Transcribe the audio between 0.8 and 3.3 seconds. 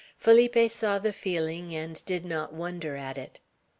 the feeling, and did not wonder at